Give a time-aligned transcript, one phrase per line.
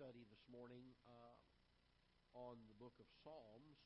[0.00, 1.36] study this morning uh,
[2.32, 3.84] on the book of Psalms,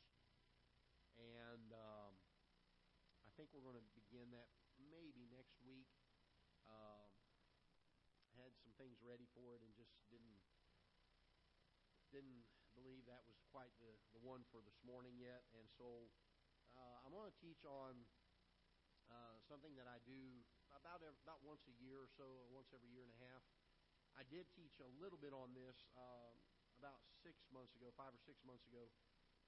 [1.19, 2.15] and um,
[3.27, 4.47] I think we're going to begin that
[4.79, 5.91] maybe next week.
[6.71, 7.11] Um,
[8.39, 10.39] had some things ready for it and just didn't
[12.15, 12.47] didn't
[12.79, 16.15] believe that was quite the, the one for this morning yet, and so
[16.79, 18.07] uh, I'm going to teach on
[19.11, 20.47] uh, something that I do
[20.79, 23.43] about every, about once a year or so, once every year and a half.
[24.15, 26.39] I did teach a little bit on this um,
[26.79, 28.87] about six months ago, five or six months ago,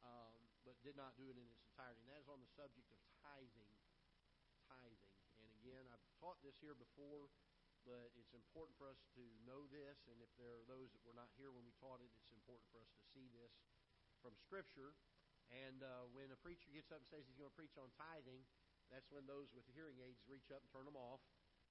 [0.03, 0.35] um,
[0.67, 2.03] but did not do it in its entirety.
[2.03, 3.73] And that is on the subject of tithing.
[4.67, 5.19] Tithing.
[5.39, 7.31] And again, I've taught this here before,
[7.87, 10.03] but it's important for us to know this.
[10.11, 12.67] And if there are those that were not here when we taught it, it's important
[12.75, 13.55] for us to see this
[14.19, 14.99] from Scripture.
[15.55, 18.43] And uh, when a preacher gets up and says he's going to preach on tithing,
[18.91, 21.23] that's when those with hearing aids reach up and turn them off,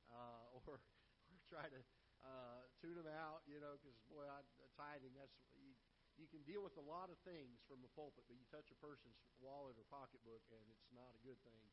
[0.07, 1.83] uh, or, or try to
[2.25, 4.41] uh, tune them out, you know, because boy, I,
[4.75, 5.77] tithing that's you,
[6.17, 8.77] you can deal with a lot of things from the pulpit, but you touch a
[8.81, 11.65] person's wallet or pocketbook, and it's not a good thing.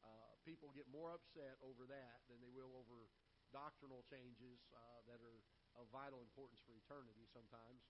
[0.00, 3.10] Uh, people get more upset over that than they will over
[3.52, 5.42] doctrinal changes uh, that are
[5.78, 7.82] of vital importance for eternity sometimes.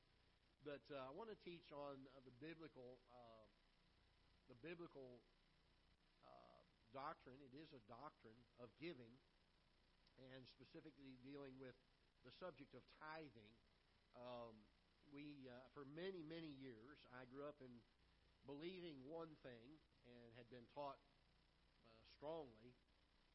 [0.61, 3.45] But uh, I want to teach on uh, the biblical, uh,
[4.53, 5.25] the biblical
[6.25, 6.61] uh,
[6.93, 7.41] doctrine.
[7.41, 9.17] It is a doctrine of giving,
[10.21, 11.77] and specifically dealing with
[12.25, 13.53] the subject of tithing.
[14.17, 14.55] Um,
[15.11, 17.83] we, uh, for many, many years, I grew up in
[18.47, 21.01] believing one thing and had been taught
[21.89, 22.77] uh, strongly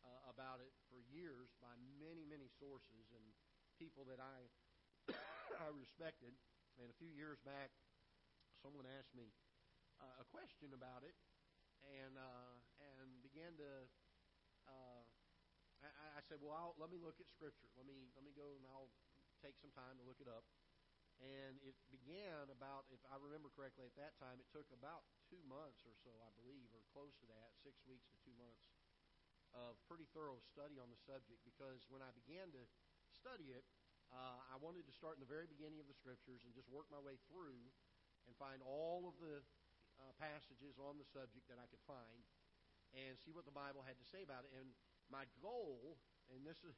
[0.02, 3.25] uh, about it for years by many, many sources and
[3.77, 4.50] people that I
[5.64, 6.33] I respected.
[6.75, 7.72] And a few years back,
[8.59, 9.31] someone asked me
[10.03, 11.16] uh, a question about it,
[11.88, 12.53] and uh,
[12.99, 13.72] and began to
[14.67, 15.05] uh,
[15.86, 17.69] I, I said, well, I'll, let me look at Scripture.
[17.78, 18.89] Let me let me go and I'll
[19.44, 20.45] take some time to look it up.
[21.23, 25.39] And it began about, if I remember correctly, at that time, it took about two
[25.47, 28.67] months or so, I believe, or close to that, six weeks to two months
[29.55, 31.39] of pretty thorough study on the subject.
[31.48, 32.64] Because when I began to
[33.15, 33.64] study it,
[34.11, 36.92] uh, I wanted to start in the very beginning of the Scriptures and just work
[36.92, 37.64] my way through
[38.27, 42.27] and find all of the uh, passages on the subject that I could find
[42.92, 44.52] and see what the Bible had to say about it.
[44.52, 44.76] And
[45.11, 45.98] my goal,
[46.33, 46.76] and this is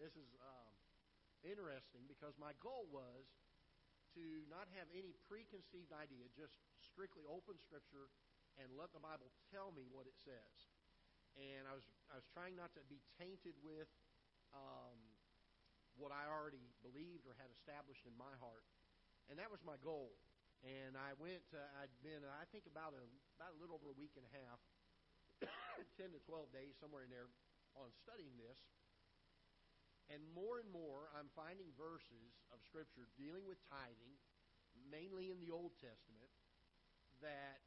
[0.00, 0.72] this is um,
[1.44, 3.28] interesting because my goal was
[4.16, 8.10] to not have any preconceived idea, just strictly open Scripture
[8.58, 10.56] and let the Bible tell me what it says.
[11.38, 13.88] And I was I was trying not to be tainted with
[14.50, 14.98] um,
[15.94, 18.66] what I already believed or had established in my heart,
[19.30, 20.18] and that was my goal.
[20.60, 21.46] And I went.
[21.54, 23.04] Uh, I'd been I think about a
[23.38, 24.58] about a little over a week and a half,
[25.96, 27.30] ten to twelve days somewhere in there
[27.78, 28.58] on studying this.
[30.10, 34.18] And more and more, I'm finding verses of Scripture dealing with tithing,
[34.90, 36.34] mainly in the Old Testament,
[37.22, 37.62] that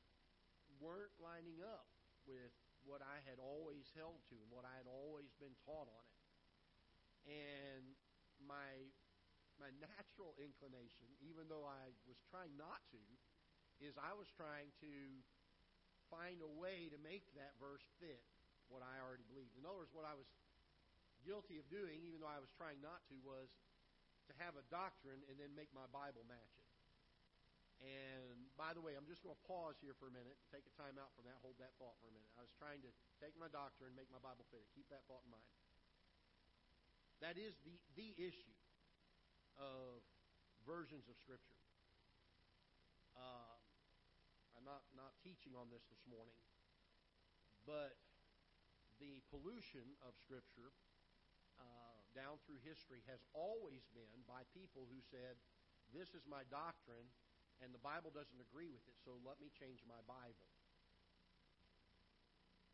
[0.84, 1.88] weren't lining up
[2.28, 2.52] with
[2.84, 6.24] what I had always held to and what I had always been taught on it.
[7.24, 7.96] And
[8.44, 8.92] my
[9.62, 13.04] my natural inclination, even though I was trying not to,
[13.80, 14.94] is I was trying to
[16.10, 18.26] find a way to make that verse fit
[18.72, 19.56] what I already believed.
[19.60, 20.28] In other words, what I was
[21.24, 23.48] guilty of doing, even though I was trying not to, was
[24.28, 26.70] to have a doctrine and then make my Bible match it.
[27.84, 30.74] And by the way, I'm just going to pause here for a minute, take a
[30.80, 32.32] time out from that, hold that thought for a minute.
[32.40, 34.72] I was trying to take my doctrine, and make my Bible fit it.
[34.72, 35.52] Keep that thought in mind.
[37.20, 38.56] That is the, the issue
[39.60, 40.00] of
[40.64, 41.60] versions of Scripture.
[43.20, 43.60] Uh,
[44.56, 46.36] I'm not, not teaching on this this morning,
[47.68, 48.00] but
[49.00, 50.74] the pollution of Scripture
[51.58, 55.38] uh, down through history has always been by people who said,
[55.94, 57.10] This is my doctrine,
[57.62, 60.50] and the Bible doesn't agree with it, so let me change my Bible.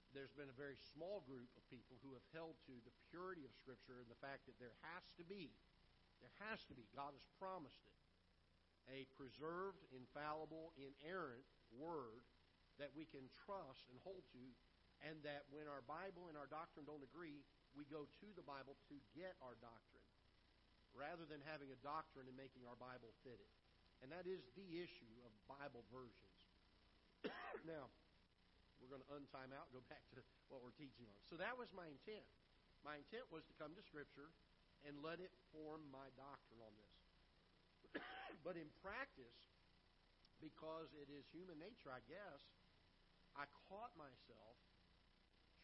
[0.10, 3.54] There's been a very small group of people who have held to the purity of
[3.54, 5.54] Scripture and the fact that there has to be,
[6.18, 8.00] there has to be, God has promised it,
[8.90, 12.26] a preserved, infallible, inerrant Word
[12.82, 14.42] that we can trust and hold to
[15.08, 17.44] and that when our Bible and our doctrine don't agree,
[17.78, 20.10] we go to the Bible to get our doctrine,
[20.92, 23.54] rather than having a doctrine and making our Bible fit it.
[24.04, 26.40] And that is the issue of Bible versions.
[27.68, 27.92] now,
[28.80, 31.20] we're going to untime out, go back to what we're teaching on.
[31.28, 32.24] So that was my intent.
[32.84, 34.32] My intent was to come to Scripture
[34.88, 36.96] and let it form my doctrine on this.
[38.46, 39.36] but in practice,
[40.40, 42.40] because it is human nature, I guess,
[43.36, 44.56] I caught myself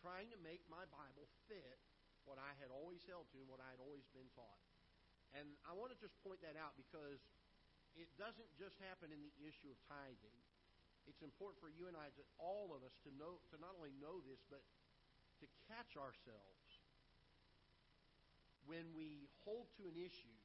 [0.06, 1.82] trying to make my Bible fit
[2.30, 4.62] what I had always held to and what I had always been taught.
[5.34, 7.18] And I want to just point that out because
[7.98, 10.38] it doesn't just happen in the issue of tithing.
[11.10, 13.98] It's important for you and I, to, all of us, to know to not only
[13.98, 14.62] know this, but
[15.42, 16.70] to catch ourselves
[18.70, 20.38] when we hold to an issue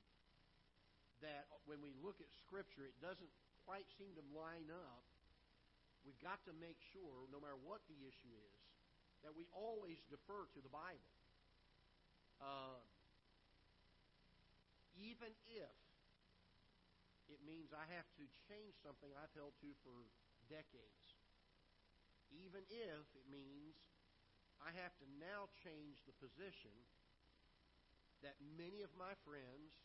[1.20, 3.32] that when we look at Scripture, it doesn't
[3.68, 5.04] quite seem to line up.
[6.04, 8.69] We've got to make sure, no matter what the issue is,
[9.22, 11.12] that we always defer to the Bible.
[12.40, 12.80] Uh,
[14.96, 15.76] even if
[17.30, 19.94] it means I have to change something I've held to for
[20.50, 21.14] decades.
[22.34, 23.78] Even if it means
[24.58, 26.74] I have to now change the position
[28.20, 29.78] that many of my friends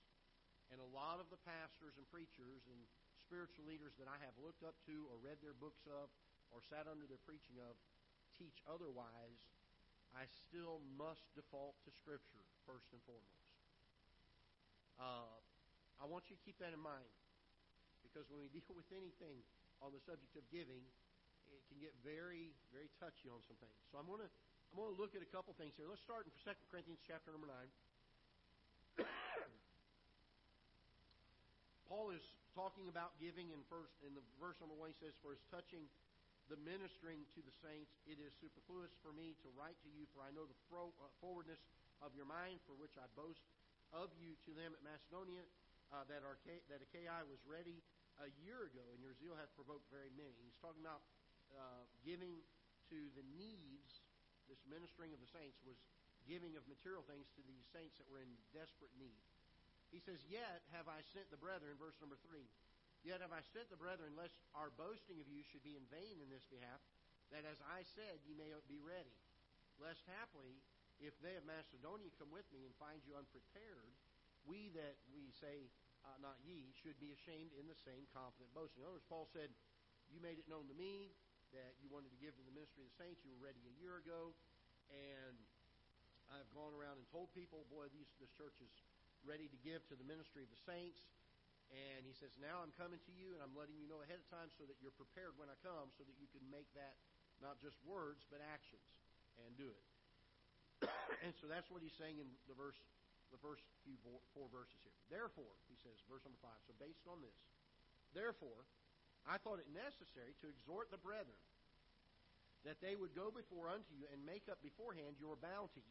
[0.74, 2.80] and a lot of the pastors and preachers and
[3.22, 6.10] spiritual leaders that I have looked up to or read their books of
[6.50, 7.78] or sat under their preaching of
[8.40, 9.40] teach otherwise,
[10.16, 13.46] I still must default to Scripture first and foremost.
[14.96, 15.36] Uh,
[16.00, 17.12] I want you to keep that in mind
[18.04, 19.44] because when we deal with anything
[19.84, 20.84] on the subject of giving,
[21.52, 23.76] it can get very, very touchy on some things.
[23.92, 24.32] So I'm going to
[24.74, 25.88] I'm going to look at a couple things here.
[25.88, 29.08] Let's start in 2 Corinthians chapter number 9.
[31.88, 32.20] Paul is
[32.52, 34.92] talking about giving in first in the verse number one.
[34.92, 35.88] He says, "For as touching
[36.50, 40.22] the ministering to the saints, it is superfluous for me to write to you, for
[40.22, 41.62] I know the uh, forwardness
[42.06, 43.42] of your mind, for which I boast
[43.94, 45.42] of you to them at Macedonia,
[45.90, 47.82] uh, that, Archa- that Achaia was ready
[48.22, 51.02] a year ago, and your zeal hath provoked very many." He's talking about
[51.54, 52.42] uh, giving
[52.90, 54.06] to the needs.
[54.46, 55.78] This ministering of the saints was
[56.30, 59.22] giving of material things to these saints that were in desperate need.
[59.94, 62.42] He says, Yet have I sent the brethren, verse number 3.
[63.06, 66.18] Yet have I sent the brethren, lest our boasting of you should be in vain
[66.18, 66.82] in this behalf,
[67.30, 69.14] that as I said, ye may be ready.
[69.78, 70.58] Lest haply,
[70.98, 73.94] if they of Macedonia come with me and find you unprepared,
[74.50, 75.70] we that we say,
[76.02, 78.82] uh, not ye, should be ashamed in the same confident boasting.
[78.82, 79.54] In other words, Paul said,
[80.10, 81.14] You made it known to me
[81.54, 83.22] that you wanted to give to the ministry of the saints.
[83.22, 84.34] You were ready a year ago.
[84.90, 85.38] And
[86.34, 88.74] I've gone around and told people, boy, these, this church is
[89.22, 91.06] ready to give to the ministry of the saints.
[91.76, 94.28] And he says, Now I'm coming to you, and I'm letting you know ahead of
[94.32, 96.96] time so that you're prepared when I come, so that you can make that
[97.44, 98.88] not just words, but actions
[99.44, 99.86] and do it.
[101.24, 102.80] and so that's what he's saying in the verse,
[103.36, 104.00] the first few
[104.32, 104.96] four verses here.
[105.12, 106.56] Therefore, he says, verse number five.
[106.64, 107.36] So based on this,
[108.16, 108.64] therefore,
[109.28, 111.44] I thought it necessary to exhort the brethren
[112.64, 115.86] that they would go before unto you and make up beforehand your bounty,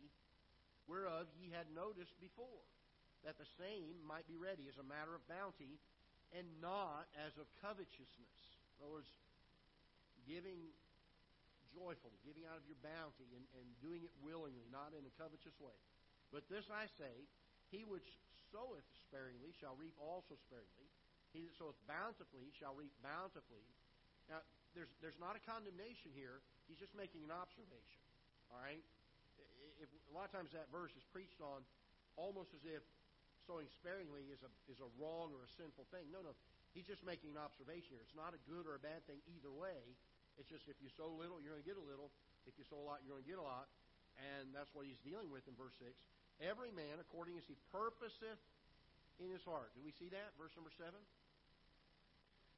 [0.88, 2.64] whereof ye had noticed before
[3.25, 5.81] that the same might be ready as a matter of bounty
[6.37, 8.41] and not as of covetousness.
[8.76, 9.11] In other words,
[10.29, 10.73] giving
[11.75, 15.56] joyfully, giving out of your bounty and, and doing it willingly, not in a covetous
[15.59, 15.75] way.
[16.31, 17.26] But this I say,
[17.75, 18.06] he which
[18.55, 20.88] soweth sparingly shall reap also sparingly.
[21.35, 23.67] He that soweth bountifully shall reap bountifully.
[24.31, 24.47] Now,
[24.79, 26.38] there's, there's not a condemnation here.
[26.71, 28.03] He's just making an observation.
[28.55, 28.82] All right?
[29.82, 31.67] If, a lot of times that verse is preached on
[32.15, 32.82] almost as if
[33.44, 36.08] sowing sparingly is a, is a wrong or a sinful thing.
[36.11, 36.32] No, no.
[36.73, 38.02] He's just making an observation here.
[38.02, 39.79] It's not a good or a bad thing either way.
[40.41, 42.11] It's just if you sow little, you're going to get a little.
[42.50, 43.70] If you sow a lot, you're going to get a lot.
[44.19, 45.91] And that's what he's dealing with in verse 6.
[46.43, 48.43] Every man according as he purposeth
[49.23, 49.70] in his heart.
[49.79, 50.35] Do we see that?
[50.35, 50.90] Verse number 7.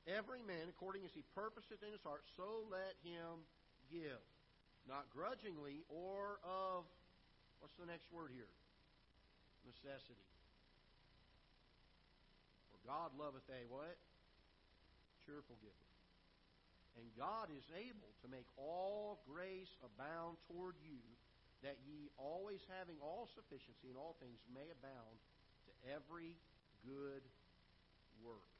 [0.08, 3.42] Every man according as he purposeth in his heart, so let him
[3.90, 4.22] give.
[4.86, 6.86] Not grudgingly or of,
[7.58, 8.48] what's the next word here?
[9.66, 10.22] Necessity.
[12.86, 13.98] God loveth a what?
[15.26, 15.86] Cheerful giver.
[16.96, 21.02] And God is able to make all grace abound toward you,
[21.60, 25.16] that ye always having all sufficiency in all things may abound
[25.68, 26.38] to every
[26.86, 27.26] good
[28.24, 28.54] work.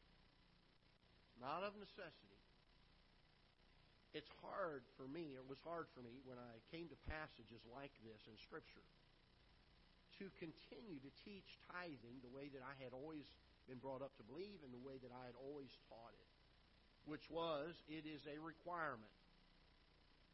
[1.41, 2.37] Not of necessity.
[4.13, 7.93] It's hard for me, it was hard for me when I came to passages like
[8.01, 8.85] this in Scripture
[10.17, 13.29] to continue to teach tithing the way that I had always
[13.67, 16.31] been brought up to believe and the way that I had always taught it,
[17.05, 19.13] which was it is a requirement.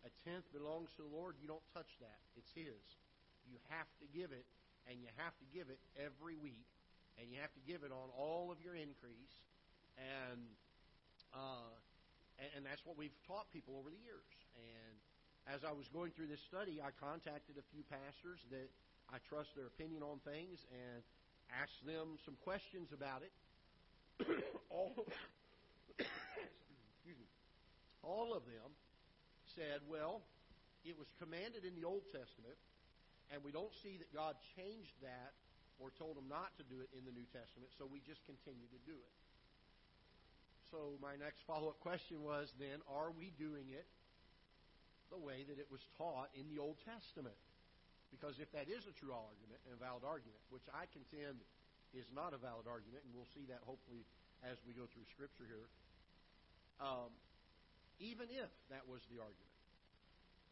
[0.04, 1.38] A tenth belongs to the Lord.
[1.38, 2.20] You don't touch that.
[2.36, 2.82] It's His.
[3.46, 4.46] You have to give it,
[4.90, 6.66] and you have to give it every week,
[7.18, 9.36] and you have to give it on all of your increase,
[9.98, 10.42] and
[11.32, 11.70] uh,
[12.56, 14.26] and that's what we've taught people over the years.
[14.58, 14.94] And
[15.46, 18.68] as I was going through this study, I contacted a few pastors that
[19.10, 21.02] I trust their opinion on things, and
[21.60, 23.32] asked them some questions about it.
[24.70, 24.94] all,
[25.98, 27.28] excuse me,
[28.02, 28.72] all of them
[29.56, 30.22] said, well,
[30.84, 32.56] it was commanded in the Old Testament,
[33.30, 35.32] and we don't see that God changed that
[35.80, 38.68] or told them not to do it in the New Testament, so we just continue
[38.70, 39.14] to do it.
[40.70, 43.86] so my next follow-up question was then, are we doing it
[45.10, 47.36] the way that it was taught in the Old Testament?
[48.12, 51.40] Because if that is a true argument and a valid argument, which I contend
[51.96, 54.04] is not a valid argument, and we'll see that hopefully
[54.44, 55.66] as we go through Scripture here,
[56.78, 57.08] um,
[57.98, 59.56] even if that was the argument,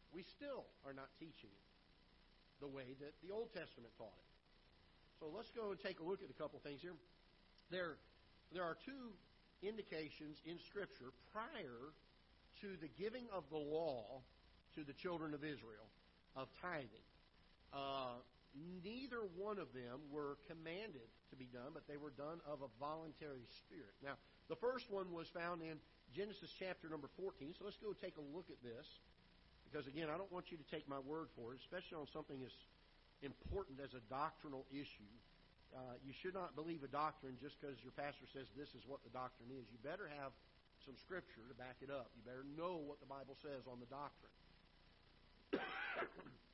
[0.09, 1.69] we still are not teaching it
[2.59, 4.31] the way that the Old Testament taught it.
[5.21, 6.97] So let's go and take a look at a couple things here.
[7.69, 8.01] There,
[8.53, 9.13] there are two
[9.61, 11.93] indications in Scripture prior
[12.61, 14.21] to the giving of the law
[14.75, 15.87] to the children of Israel
[16.35, 17.05] of tithing.
[17.71, 18.19] Uh,
[18.83, 22.69] neither one of them were commanded to be done, but they were done of a
[22.79, 23.95] voluntary spirit.
[24.03, 24.19] Now,
[24.51, 25.79] the first one was found in
[26.11, 28.83] Genesis chapter number 14, so let's go take a look at this.
[29.63, 32.35] Because, again, I don't want you to take my word for it, especially on something
[32.43, 32.51] as
[33.23, 35.07] important as a doctrinal issue.
[35.71, 38.99] Uh, you should not believe a doctrine just because your pastor says this is what
[39.07, 39.63] the doctrine is.
[39.71, 40.35] You better have
[40.83, 42.11] some scripture to back it up.
[42.19, 44.35] You better know what the Bible says on the doctrine.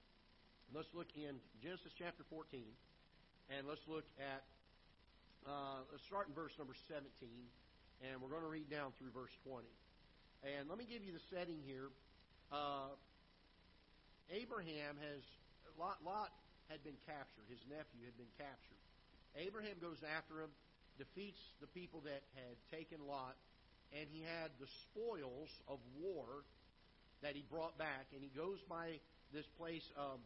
[0.75, 2.59] let's look in Genesis chapter 14,
[3.55, 4.43] and let's look at,
[5.47, 7.07] uh, let's start in verse number 17,
[8.03, 9.63] and we're going to read down through verse 20.
[10.43, 11.87] And let me give you the setting here.
[12.51, 12.91] Uh,
[14.27, 15.23] Abraham has,
[15.79, 16.35] Lot, Lot
[16.67, 17.47] had been captured.
[17.47, 18.81] His nephew had been captured.
[19.39, 20.51] Abraham goes after him,
[20.99, 23.39] defeats the people that had taken Lot,
[23.95, 26.43] and he had the spoils of war
[27.23, 28.11] that he brought back.
[28.11, 28.99] And he goes by
[29.31, 30.19] this place, um,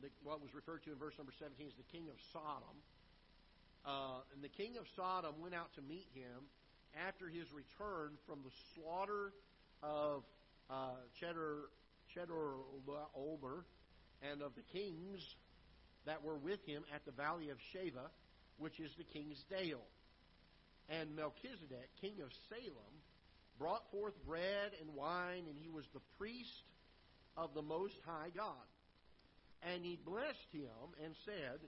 [0.00, 2.76] the, what was referred to in verse number 17 as the king of Sodom.
[3.84, 6.48] Uh, and the king of Sodom went out to meet him
[7.06, 9.32] after his return from the slaughter
[9.82, 10.24] of
[10.68, 10.96] uh,
[13.16, 13.64] Olmer
[14.22, 15.20] and of the kings
[16.06, 18.10] that were with him at the valley of Shaveh,
[18.58, 19.84] which is the king's dale.
[20.88, 22.94] And Melchizedek, king of Salem,
[23.58, 26.64] brought forth bread and wine, and he was the priest
[27.36, 28.56] of the Most High God.
[29.62, 31.60] And he blessed him and said,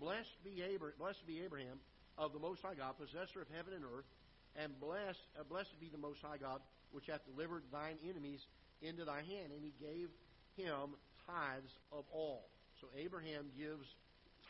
[0.00, 1.80] Blessed be, Abraham, blessed be Abraham
[2.16, 4.06] of the Most High God, possessor of heaven and earth,
[4.54, 6.60] and blessed, uh, blessed be the Most High God,
[6.92, 8.46] which hath delivered thine enemies
[8.82, 9.50] into thy hand.
[9.54, 10.08] And he gave
[10.56, 10.94] him
[11.26, 12.50] tithes of all.
[12.80, 13.86] So Abraham gives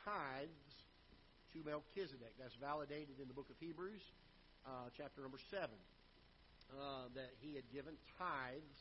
[0.04, 0.72] tithes
[1.52, 2.36] to Melchizedek.
[2.38, 4.02] That's validated in the book of Hebrews,
[4.66, 8.80] uh, chapter number 7, uh, that he had given tithes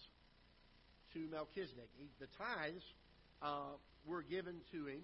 [1.14, 1.88] to Melchizedek.
[1.96, 2.84] He, the tithes
[3.42, 5.04] uh, were given to him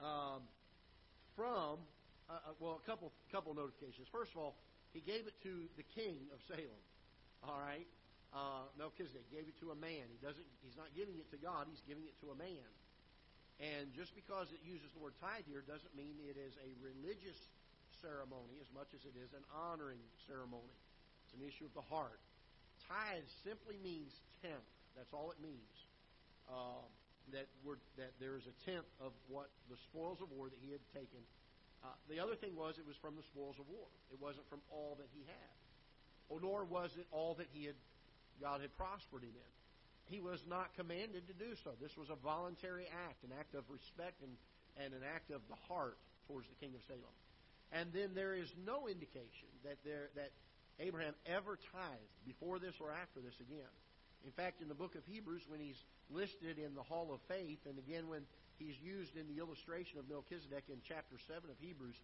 [0.00, 0.42] um,
[1.34, 1.80] from,
[2.28, 4.08] uh, uh, well, a couple, couple notifications.
[4.12, 4.56] First of all,
[4.92, 6.82] he gave it to the king of Salem.
[7.44, 7.86] All right?
[8.34, 10.04] Uh, Melchizedek gave it to a man.
[10.12, 10.44] He doesn't.
[10.60, 11.70] He's not giving it to God.
[11.70, 12.68] He's giving it to a man.
[13.56, 17.38] And just because it uses the word tithe here doesn't mean it is a religious
[18.04, 20.76] ceremony as much as it is an honoring ceremony.
[21.24, 22.20] It's an issue of the heart.
[22.84, 24.12] Tithe simply means
[24.44, 24.68] tenth.
[24.92, 25.72] That's all it means.
[26.44, 26.84] Uh,
[27.32, 30.70] that we're, that there is a tenth of what the spoils of war that he
[30.70, 31.22] had taken.
[31.82, 33.86] Uh, the other thing was it was from the spoils of war.
[34.10, 35.56] It wasn't from all that he had,
[36.28, 37.78] or nor was it all that he had
[38.40, 39.52] God had prospered him in.
[40.06, 41.72] He was not commanded to do so.
[41.80, 44.36] This was a voluntary act, an act of respect and,
[44.78, 47.16] and an act of the heart towards the king of Salem.
[47.72, 50.30] And then there is no indication that there that
[50.78, 53.72] Abraham ever tithed before this or after this again.
[54.26, 55.78] In fact, in the book of Hebrews, when he's
[56.10, 58.26] listed in the Hall of Faith, and again when
[58.58, 61.94] he's used in the illustration of Melchizedek in chapter 7 of Hebrews,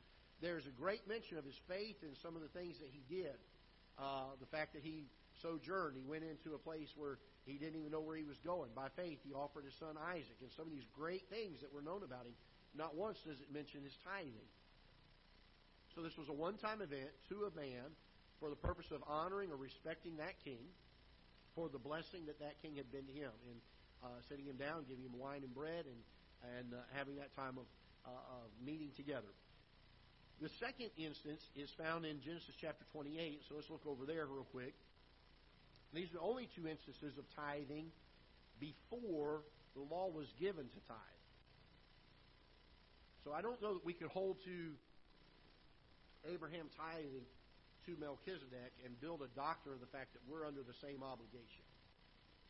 [0.40, 3.34] there's a great mention of his faith and some of the things that he did.
[3.98, 5.10] Uh, the fact that he
[5.42, 8.70] sojourned, he went into a place where he didn't even know where he was going.
[8.74, 11.82] By faith, he offered his son Isaac, and some of these great things that were
[11.82, 12.38] known about him.
[12.78, 14.50] Not once does it mention his tithing.
[15.94, 17.92] So this was a one-time event to a man
[18.38, 20.70] for the purpose of honoring or respecting that king,
[21.54, 23.58] for the blessing that that king had been to him, and
[24.02, 26.00] uh, sitting him down, giving him wine and bread, and
[26.58, 27.66] and uh, having that time of,
[28.06, 29.30] uh, of meeting together.
[30.40, 34.46] The second instance is found in Genesis chapter 28, so let's look over there real
[34.50, 34.74] quick.
[35.94, 37.92] These are the only two instances of tithing
[38.58, 39.42] before
[39.74, 41.22] the law was given to tithe.
[43.24, 44.72] So I don't know that we could hold to
[46.32, 47.26] Abraham tithing
[47.86, 51.66] to Melchizedek and build a doctrine of the fact that we're under the same obligation.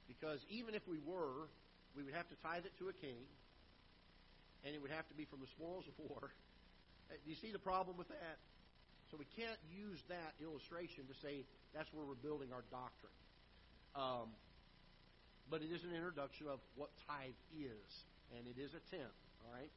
[0.09, 1.49] Because even if we were,
[1.97, 3.25] we would have to tithe it to a king,
[4.65, 6.31] and it would have to be from the spoils of war.
[7.11, 8.39] Uh, do you see the problem with that?
[9.11, 13.13] So we can't use that illustration to say that's where we're building our doctrine.
[13.93, 14.33] Um,
[15.51, 17.89] but it is an introduction of what tithe is,
[18.33, 19.13] and it is a tenth.
[19.45, 19.69] All right.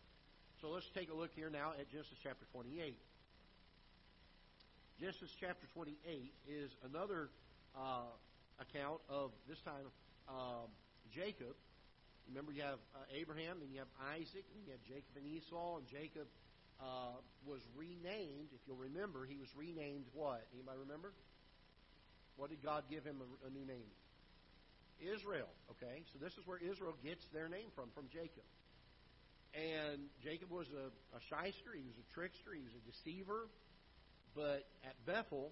[0.62, 2.96] So let's take a look here now at Genesis chapter 28.
[4.96, 5.92] Genesis chapter 28
[6.48, 7.28] is another
[7.76, 8.08] uh,
[8.64, 9.84] account of this time
[10.32, 10.64] uh,
[11.12, 11.52] Jacob.
[12.32, 15.84] Remember, you have uh, Abraham, and you have Isaac, and you have Jacob and Esau,
[15.84, 16.32] and Jacob
[16.80, 18.56] uh, was renamed.
[18.56, 20.48] If you'll remember, he was renamed what?
[20.56, 21.12] Anybody remember?
[22.40, 23.92] What did God give him a, a new name?
[25.04, 25.52] Israel.
[25.76, 28.48] Okay, so this is where Israel gets their name from, from Jacob.
[29.52, 33.52] And Jacob was a, a shyster, he was a trickster, he was a deceiver.
[34.36, 35.52] But at Bethel,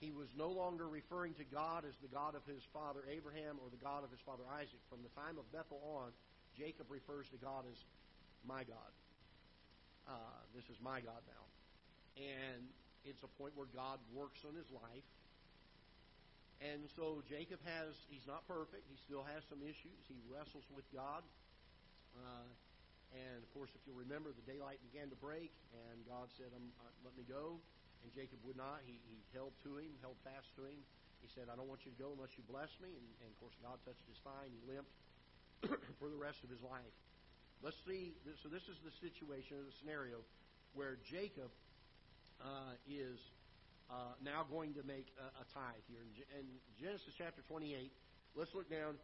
[0.00, 3.68] he was no longer referring to God as the God of his father Abraham or
[3.68, 4.80] the God of his father Isaac.
[4.88, 6.10] From the time of Bethel on,
[6.56, 7.78] Jacob refers to God as
[8.46, 8.92] my God.
[10.08, 11.44] Uh, this is my God now.
[12.16, 12.64] And
[13.04, 15.06] it's a point where God works on his life.
[16.58, 18.88] And so Jacob has, he's not perfect.
[18.90, 20.00] He still has some issues.
[20.08, 21.22] He wrestles with God.
[22.18, 22.50] Uh,
[23.14, 26.68] and of course, if you'll remember, the daylight began to break, and God said, um,
[26.82, 27.62] uh, Let me go.
[28.08, 28.80] And Jacob would not.
[28.88, 30.80] He, he held to him, held fast to him.
[31.20, 32.88] He said, I don't want you to go unless you bless me.
[32.88, 34.96] And, and of course, God touched his thigh, and he limped
[36.00, 36.96] for the rest of his life.
[37.60, 38.16] Let's see.
[38.40, 40.24] So, this is the situation, the scenario
[40.72, 41.52] where Jacob
[42.40, 43.20] uh, is
[43.92, 46.00] uh, now going to make a, a tithe here.
[46.00, 46.08] In,
[46.40, 46.46] in
[46.80, 47.92] Genesis chapter 28,
[48.40, 48.96] let's look down,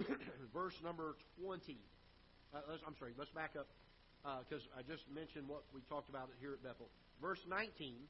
[0.56, 1.12] verse number
[1.44, 1.76] 20.
[2.56, 3.68] Uh, I'm sorry, let's back up
[4.48, 6.88] because uh, I just mentioned what we talked about here at Bethel.
[7.20, 8.08] Verse 19,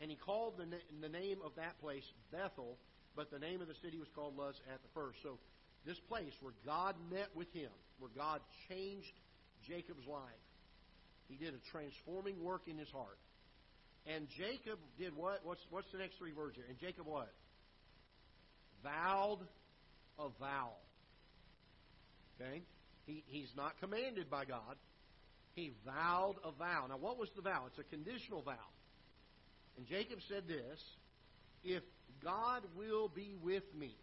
[0.00, 0.66] and he called the,
[1.00, 2.76] the name of that place Bethel,
[3.14, 5.18] but the name of the city was called Luz at the first.
[5.22, 5.38] So
[5.86, 9.12] this place where God met with him, where God changed
[9.66, 10.44] Jacob's life,
[11.28, 13.18] he did a transforming work in his heart.
[14.06, 15.40] And Jacob did what?
[15.44, 16.66] What's, what's the next three words here?
[16.68, 17.32] And Jacob what?
[18.84, 19.40] Vowed
[20.18, 20.72] a vow.
[22.40, 22.62] Okay?
[23.06, 24.76] He, he's not commanded by God.
[25.54, 26.86] He vowed a vow.
[26.88, 27.64] Now, what was the vow?
[27.66, 28.68] It's a conditional vow.
[29.76, 30.80] And Jacob said this
[31.64, 31.82] If
[32.22, 33.94] God will be with me,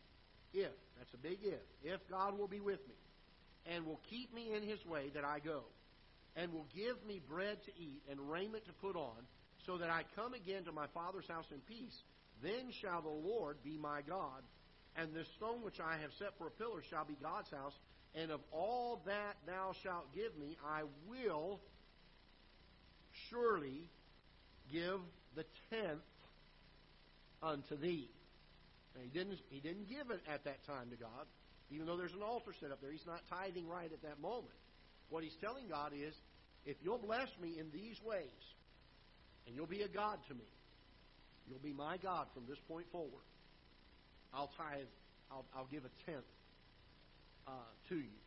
[0.54, 2.96] if, that's a big if, if God will be with me,
[3.66, 5.64] and will keep me in his way that I go,
[6.36, 9.18] and will give me bread to eat and raiment to put on,
[9.66, 11.96] so that I come again to my father's house in peace.
[12.42, 14.44] Then shall the Lord be my God,
[14.96, 17.74] and this stone which I have set for a pillar shall be God's house.
[18.16, 21.62] And of all that thou shalt give me, I will
[23.30, 23.90] surely
[24.74, 25.00] give
[25.36, 26.02] the tenth
[27.42, 28.10] unto thee.
[28.96, 31.26] Now, he didn't he didn't give it at that time to God,
[31.70, 32.92] even though there's an altar set up there.
[32.92, 34.58] He's not tithing right at that moment.
[35.10, 36.14] What he's telling God is,
[36.66, 38.44] if you'll bless me in these ways,
[39.46, 40.50] and you'll be a God to me.
[41.48, 43.28] You'll be my God from this point forward.
[44.34, 44.88] I'll tithe,
[45.30, 46.26] I'll, I'll give a tenth
[47.48, 47.52] uh,
[47.90, 48.18] to you.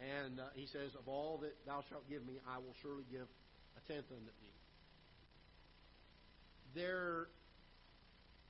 [0.00, 3.26] And uh, he says, Of all that thou shalt give me, I will surely give
[3.76, 4.57] a tenth unto thee.
[6.74, 7.28] There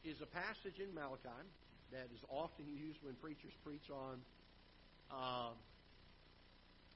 [0.04, 1.44] is a passage in Malachi
[1.92, 4.20] that is often used when preachers preach on
[5.10, 5.52] uh,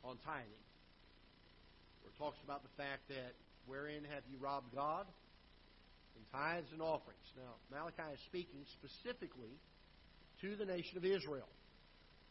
[0.04, 0.64] on tithing.
[2.02, 3.32] Where it talks about the fact that
[3.66, 5.06] Wherein have you robbed God?
[6.16, 7.24] In tithes and offerings.
[7.36, 9.56] Now, Malachi is speaking specifically
[10.40, 11.48] to the nation of Israel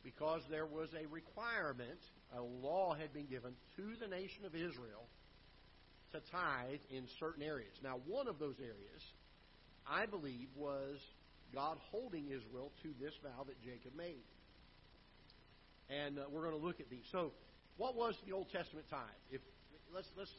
[0.03, 1.99] because there was a requirement,
[2.35, 5.07] a law had been given to the nation of Israel
[6.13, 7.73] to tithe in certain areas.
[7.83, 9.01] Now, one of those areas,
[9.87, 10.97] I believe, was
[11.53, 14.23] God holding Israel to this vow that Jacob made.
[15.89, 17.03] And uh, we're going to look at these.
[17.11, 17.31] So,
[17.77, 19.21] what was the Old Testament tithe?
[19.31, 19.41] If
[19.93, 20.31] let's let's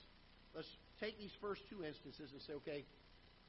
[0.54, 0.68] let's
[1.00, 2.84] take these first two instances and say, okay,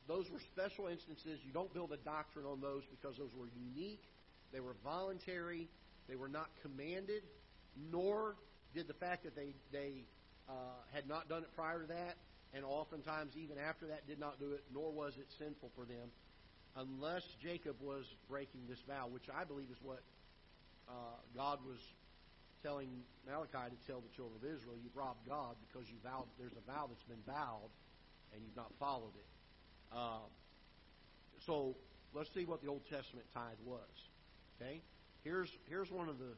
[0.07, 1.39] those were special instances.
[1.45, 4.03] You don't build a doctrine on those because those were unique.
[4.51, 5.69] They were voluntary.
[6.09, 7.23] They were not commanded,
[7.91, 8.35] nor
[8.73, 10.03] did the fact that they, they
[10.49, 10.53] uh,
[10.93, 12.15] had not done it prior to that,
[12.53, 16.11] and oftentimes even after that did not do it, nor was it sinful for them,
[16.75, 20.01] unless Jacob was breaking this vow, which I believe is what
[20.89, 21.79] uh, God was
[22.63, 22.89] telling
[23.27, 26.25] Malachi to tell the children of Israel, you've robbed God because you vowed.
[26.39, 27.69] There's a vow that's been vowed,
[28.33, 29.29] and you've not followed it.
[29.95, 30.31] Um,
[31.45, 31.75] so
[32.13, 33.91] let's see what the Old Testament tithe was.
[34.55, 34.81] Okay,
[35.23, 36.33] here's here's one of the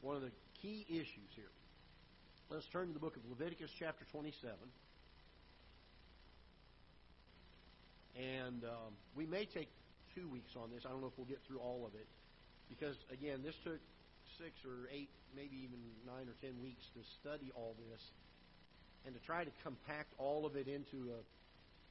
[0.00, 0.30] one of the
[0.62, 1.50] key issues here.
[2.50, 4.52] Let's turn to the book of Leviticus, chapter 27.
[8.20, 9.72] And um, we may take
[10.14, 10.84] two weeks on this.
[10.84, 12.06] I don't know if we'll get through all of it.
[12.68, 13.80] Because, again, this took
[14.36, 18.00] six or eight, maybe even nine or ten weeks to study all this
[19.06, 21.20] and to try to compact all of it into a,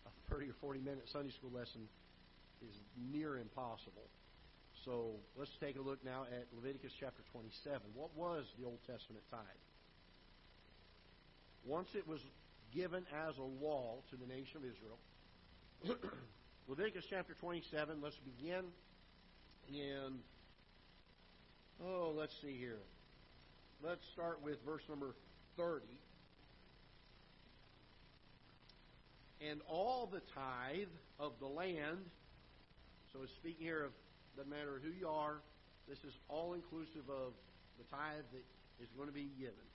[0.06, 1.82] a 30 or 40 minute Sunday school lesson
[2.62, 2.74] is
[3.12, 4.06] near impossible.
[4.86, 7.82] So let's take a look now at Leviticus chapter 27.
[7.94, 9.64] What was the Old Testament tithe?
[11.66, 12.20] Once it was
[12.74, 15.00] given as a law to the nation of Israel,
[16.68, 18.00] Leviticus chapter 27.
[18.02, 18.66] Let's begin
[19.70, 20.20] in,
[21.84, 22.80] oh, let's see here.
[23.84, 25.16] Let's start with verse number
[25.58, 25.86] 30.
[29.50, 30.88] And all the tithe
[31.20, 32.00] of the land,
[33.12, 33.92] so it's speaking here of,
[34.38, 35.42] doesn't matter who you are,
[35.88, 37.34] this is all inclusive of
[37.78, 38.46] the tithe that
[38.82, 39.68] is going to be given.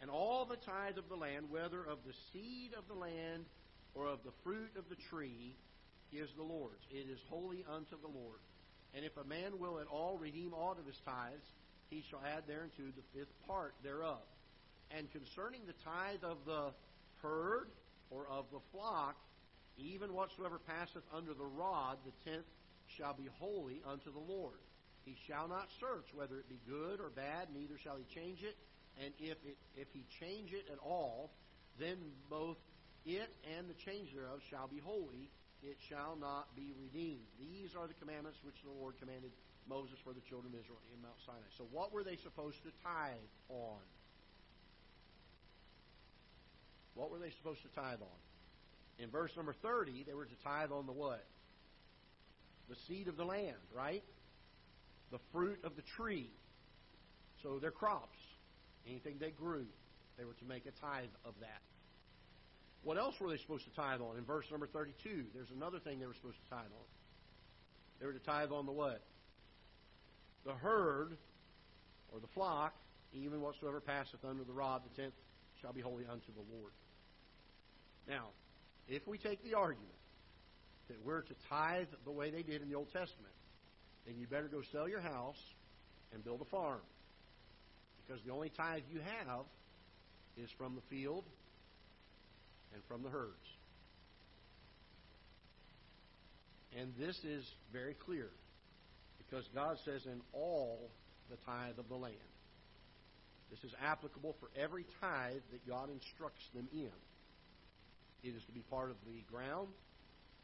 [0.00, 3.44] And all the tithe of the land, whether of the seed of the land
[3.94, 5.56] or of the fruit of the tree,
[6.12, 6.84] is the Lord's.
[6.90, 8.40] It is holy unto the Lord.
[8.94, 11.46] And if a man will at all redeem aught of his tithes,
[11.90, 14.22] he shall add thereunto the fifth part thereof.
[14.90, 16.72] And concerning the tithe of the
[17.22, 17.68] herd
[18.10, 19.16] or of the flock,
[19.76, 22.46] even whatsoever passeth under the rod, the tenth
[22.96, 24.58] shall be holy unto the Lord.
[25.04, 28.56] He shall not search whether it be good or bad, neither shall he change it.
[29.02, 31.30] And if it, if he change it at all,
[31.78, 31.96] then
[32.28, 32.56] both
[33.06, 35.30] it and the change thereof shall be holy,
[35.62, 37.24] it shall not be redeemed.
[37.38, 39.30] These are the commandments which the Lord commanded
[39.68, 41.48] Moses for the children of Israel in Mount Sinai.
[41.56, 43.80] So, what were they supposed to tithe on?
[46.94, 48.20] What were they supposed to tithe on?
[48.98, 51.24] In verse number 30, they were to tithe on the what?
[52.68, 54.04] The seed of the land, right?
[55.10, 56.30] The fruit of the tree.
[57.42, 58.18] So, their crops,
[58.86, 59.66] anything they grew,
[60.18, 61.60] they were to make a tithe of that.
[62.82, 64.16] What else were they supposed to tithe on?
[64.16, 66.88] In verse number 32, there's another thing they were supposed to tithe on.
[68.00, 69.02] They were to tithe on the what?
[70.46, 71.16] The herd,
[72.12, 72.74] or the flock,
[73.12, 75.14] even whatsoever passeth under the rod, the tenth
[75.60, 76.72] shall be holy unto the Lord.
[78.08, 78.28] Now,
[78.88, 79.88] if we take the argument
[80.88, 83.34] that we're to tithe the way they did in the Old Testament,
[84.06, 85.38] then you better go sell your house
[86.12, 86.80] and build a farm.
[88.10, 89.44] Because the only tithe you have
[90.36, 91.22] is from the field
[92.74, 93.46] and from the herds.
[96.76, 98.30] And this is very clear
[99.18, 100.90] because God says, in all
[101.30, 102.16] the tithe of the land.
[103.48, 106.90] This is applicable for every tithe that God instructs them in.
[108.24, 109.68] It is to be part of the ground,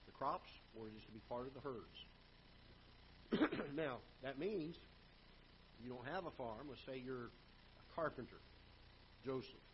[0.06, 1.98] the crops, or it is to be part of the herds.
[3.74, 4.76] now, that means
[5.82, 6.68] you don't have a farm.
[6.68, 7.30] Let's say you're
[7.96, 8.40] carpenter,
[9.24, 9.66] Joseph.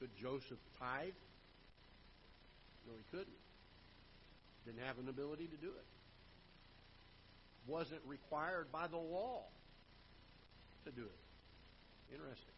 [0.00, 1.14] Could Joseph tithe?
[2.86, 3.28] No, he couldn't.
[4.66, 5.86] Didn't have an ability to do it.
[7.66, 9.44] Wasn't required by the law
[10.84, 12.12] to do it.
[12.12, 12.54] Interesting.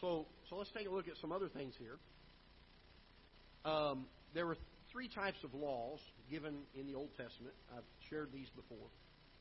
[0.00, 1.98] So, so let's take a look at some other things here.
[3.64, 4.56] Um, there were
[4.92, 5.98] three types of laws
[6.30, 7.54] given in the Old Testament.
[7.76, 8.86] I've shared these before.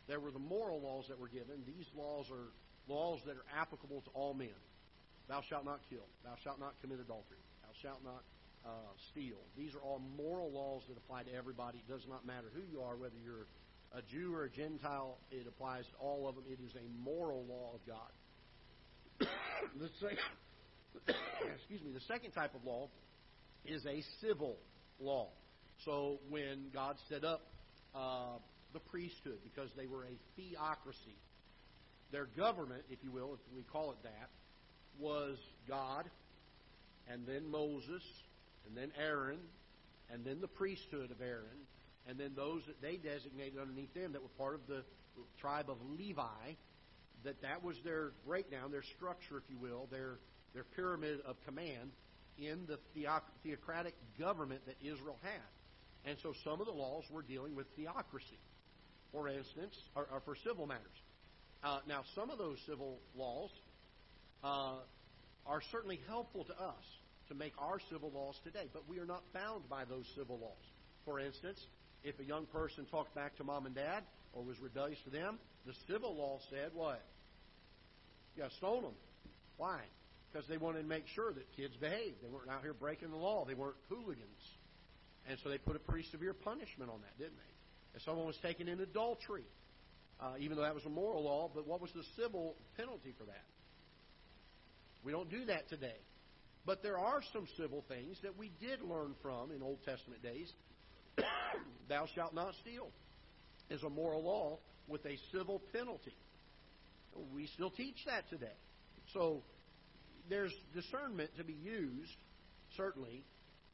[0.07, 1.63] There were the moral laws that were given.
[1.65, 2.51] These laws are
[2.87, 4.55] laws that are applicable to all men.
[5.27, 6.07] Thou shalt not kill.
[6.23, 7.43] Thou shalt not commit adultery.
[7.61, 8.23] Thou shalt not
[8.65, 8.69] uh,
[9.11, 9.37] steal.
[9.57, 11.79] These are all moral laws that apply to everybody.
[11.79, 13.47] It does not matter who you are, whether you're
[13.91, 15.17] a Jew or a Gentile.
[15.31, 16.45] It applies to all of them.
[16.49, 18.11] It is a moral law of God.
[19.79, 20.17] the second,
[21.55, 21.91] excuse me.
[21.91, 22.89] The second type of law
[23.65, 24.57] is a civil
[24.99, 25.29] law.
[25.85, 27.41] So when God set up
[27.93, 28.37] uh,
[28.73, 31.17] the priesthood, because they were a theocracy,
[32.11, 34.29] their government, if you will, if we call it that,
[34.99, 36.05] was God,
[37.09, 38.03] and then Moses,
[38.67, 39.39] and then Aaron,
[40.11, 41.67] and then the priesthood of Aaron,
[42.07, 44.83] and then those that they designated underneath them that were part of the
[45.39, 46.55] tribe of Levi,
[47.23, 50.19] that that was their breakdown, their structure, if you will, their
[50.53, 51.91] their pyramid of command
[52.39, 52.79] in the
[53.43, 56.09] theocratic government that Israel had.
[56.09, 58.39] And so some of the laws were dealing with theocracy,
[59.11, 61.01] for instance, or, or for civil matters.
[61.63, 63.49] Uh, now, some of those civil laws
[64.43, 64.75] uh,
[65.45, 66.83] are certainly helpful to us
[67.29, 70.63] to make our civil laws today, but we are not bound by those civil laws.
[71.05, 71.59] For instance,
[72.03, 75.39] if a young person talked back to mom and dad or was rebellious to them,
[75.65, 77.03] the civil law said what?
[78.35, 78.93] You got stone them.
[79.57, 79.81] Why?
[80.31, 82.21] Because they wanted to make sure that kids behaved.
[82.21, 83.45] They weren't out here breaking the law.
[83.45, 84.43] They weren't hooligans.
[85.27, 87.53] And so they put a pretty severe punishment on that, didn't they?
[87.95, 89.45] If someone was taken in adultery,
[90.19, 93.25] uh, even though that was a moral law, but what was the civil penalty for
[93.25, 93.45] that?
[95.03, 95.97] We don't do that today.
[96.65, 100.51] But there are some civil things that we did learn from in Old Testament days.
[101.89, 102.89] Thou shalt not steal
[103.69, 106.15] is a moral law with a civil penalty.
[107.33, 108.55] We still teach that today.
[109.13, 109.43] So
[110.29, 112.15] there's discernment to be used,
[112.75, 113.23] certainly,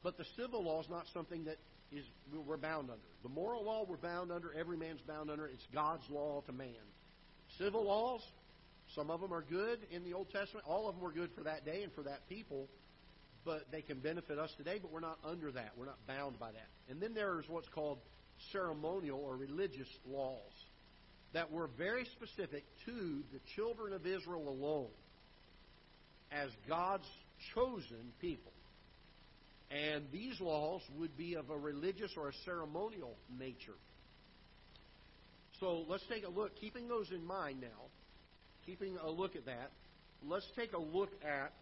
[0.02, 1.56] but the civil law is not something that
[1.96, 2.04] is
[2.46, 3.02] we're bound under.
[3.22, 5.46] The moral law we're bound under, every man's bound under.
[5.46, 6.68] It's God's law to man.
[7.58, 8.20] Civil laws,
[8.94, 10.66] some of them are good in the Old Testament.
[10.68, 12.68] All of them were good for that day and for that people.
[13.44, 15.72] but they can benefit us today, but we're not under that.
[15.76, 16.68] We're not bound by that.
[16.88, 17.98] And then there's what's called
[18.52, 20.52] ceremonial or religious laws
[21.34, 24.88] that were very specific to the children of Israel alone
[26.32, 27.08] as God's
[27.54, 28.52] chosen people.
[29.74, 33.74] And these laws would be of a religious or a ceremonial nature.
[35.58, 37.90] So let's take a look, keeping those in mind now,
[38.66, 39.72] keeping a look at that,
[40.24, 41.52] let's take a look at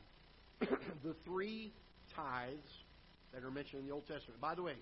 [1.03, 1.73] the three
[2.15, 2.69] tithes
[3.33, 4.41] that are mentioned in the Old Testament.
[4.43, 4.77] By the way,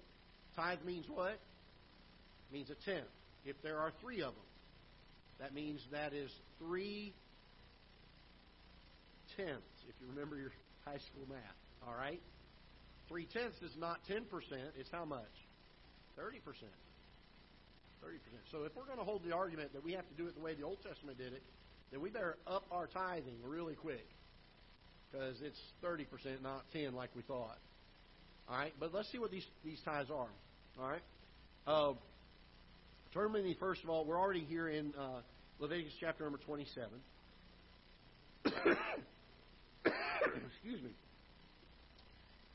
[0.56, 1.30] tithe means what?
[1.30, 3.06] It means a tenth.
[3.44, 4.44] If there are three of them,
[5.38, 7.14] that means that is three
[9.36, 10.50] tenths, if you remember your
[10.84, 11.86] high school math.
[11.86, 12.20] All right?
[13.10, 14.22] Three tenths is not 10%,
[14.78, 15.26] it's how much?
[16.16, 16.38] 30%.
[18.04, 18.14] 30%.
[18.52, 20.40] So if we're going to hold the argument that we have to do it the
[20.40, 21.42] way the Old Testament did it,
[21.90, 24.06] then we better up our tithing really quick
[25.10, 27.58] because it's 30%, not 10 like we thought.
[28.48, 30.28] All right, but let's see what these, these tithes are.
[30.80, 31.02] All right.
[31.66, 31.94] Uh,
[33.12, 35.20] turn with me, first of all, we're already here in uh,
[35.58, 36.88] Leviticus chapter number 27.
[40.54, 40.90] Excuse me.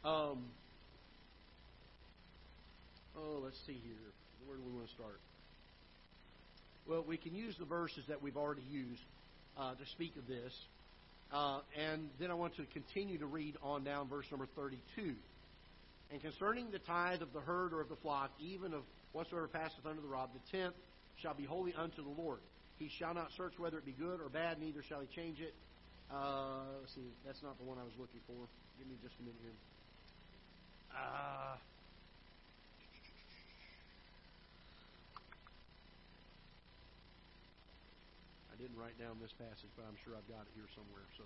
[0.05, 0.45] Um,
[3.17, 4.13] oh, let's see here.
[4.45, 5.19] Where do we want to start?
[6.87, 9.01] Well, we can use the verses that we've already used
[9.57, 10.53] uh, to speak of this.
[11.33, 15.15] Uh, and then I want to continue to read on down verse number 32.
[16.11, 19.87] And concerning the tithe of the herd or of the flock, even of whatsoever passeth
[19.89, 20.75] under the rod, the tenth
[21.17, 22.37] shall be holy unto the Lord.
[22.77, 25.55] He shall not search whether it be good or bad, neither shall he change it.
[26.13, 28.37] Uh, let's see, that's not the one I was looking for.
[28.77, 29.74] Give me just a minute here.
[30.95, 31.57] Uh,
[38.51, 41.03] I didn't write down this passage, but I'm sure I've got it here somewhere.
[41.17, 41.23] So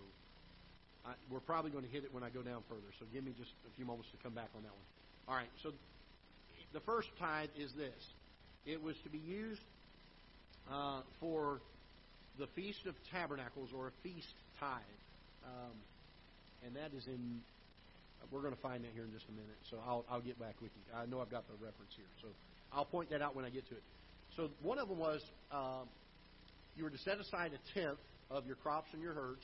[1.06, 2.90] I, we're probably going to hit it when I go down further.
[3.00, 4.88] So give me just a few moments to come back on that one.
[5.30, 5.52] All right.
[5.62, 5.72] So
[6.74, 8.14] the first tithe is this.
[8.66, 9.62] It was to be used
[10.72, 11.62] uh, for
[12.38, 14.82] the Feast of Tabernacles or a feast tithe,
[15.46, 15.76] um,
[16.66, 17.42] and that is in.
[18.32, 20.56] We're going to find that here in just a minute, so I'll, I'll get back
[20.62, 20.84] with you.
[20.94, 22.28] I know I've got the reference here, so
[22.72, 23.84] I'll point that out when I get to it.
[24.36, 25.90] So one of them was um,
[26.76, 29.42] you were to set aside a tenth of your crops and your herds,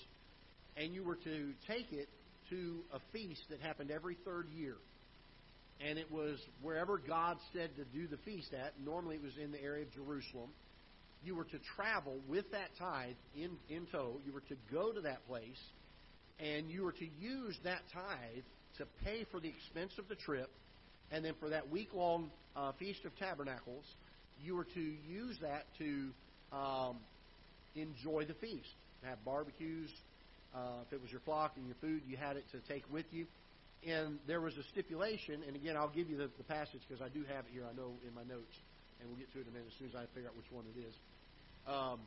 [0.78, 2.08] and you were to take it
[2.50, 4.76] to a feast that happened every third year.
[5.82, 8.74] And it was wherever God said to do the feast at.
[8.86, 10.50] Normally it was in the area of Jerusalem.
[11.24, 14.18] You were to travel with that tithe in, in tow.
[14.26, 15.60] You were to go to that place,
[16.40, 18.44] and you were to use that tithe
[18.78, 20.50] to pay for the expense of the trip.
[21.12, 23.86] And then for that week long uh, Feast of Tabernacles,
[24.44, 26.10] you were to use that to
[26.52, 26.98] um,
[27.76, 28.68] enjoy the feast.
[29.04, 29.92] Have barbecues.
[30.54, 33.06] Uh, if it was your flock and your food, you had it to take with
[33.12, 33.28] you.
[33.86, 37.10] And there was a stipulation, and again, I'll give you the, the passage because I
[37.10, 38.56] do have it here, I know, in my notes,
[39.00, 40.50] and we'll get to it in a minute as soon as I figure out which
[40.50, 40.96] one it is.
[41.68, 42.00] Um,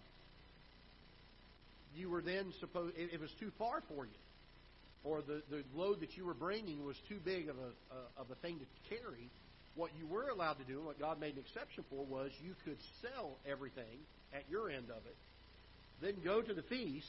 [1.94, 4.18] you were then supposed, it, it was too far for you,
[5.04, 8.30] or the, the load that you were bringing was too big of a, uh, of
[8.30, 9.30] a thing to carry.
[9.74, 12.54] What you were allowed to do, and what God made an exception for, was you
[12.64, 14.02] could sell everything
[14.34, 15.16] at your end of it
[16.00, 17.06] then go to the feast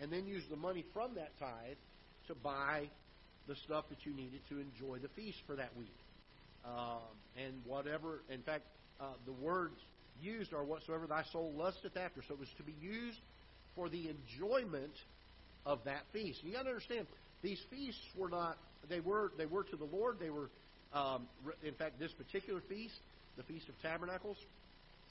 [0.00, 1.76] and then use the money from that tithe
[2.26, 2.88] to buy
[3.46, 5.94] the stuff that you needed to enjoy the feast for that week.
[6.64, 8.64] Um, and whatever, in fact,
[9.00, 9.76] uh, the words
[10.20, 12.22] used are whatsoever thy soul lusteth after.
[12.26, 13.18] So it was to be used
[13.74, 14.92] for the enjoyment
[15.68, 16.42] of that feast.
[16.42, 17.06] You got to understand,
[17.42, 18.56] these feasts were not,
[18.88, 20.16] they were, they were to the Lord.
[20.18, 20.48] They were,
[20.94, 21.28] um,
[21.62, 22.94] in fact, this particular feast,
[23.36, 24.38] the Feast of Tabernacles,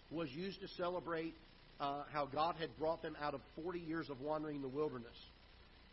[0.10, 1.36] was used to celebrate
[1.80, 5.16] uh, how God had brought them out of 40 years of wandering in the wilderness.